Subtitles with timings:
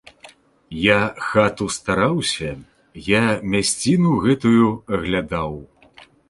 [0.85, 0.95] Я
[1.27, 2.49] хату стараўся,
[3.11, 3.21] я
[3.57, 4.65] мясціну гэтую
[4.97, 5.53] аглядаў!